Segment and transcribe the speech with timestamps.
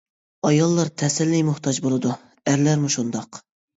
[0.47, 2.17] ئاياللار تەسەللى موھتاج بولىدۇ،
[2.49, 3.45] ئەرلەرمۇ شۇنداق.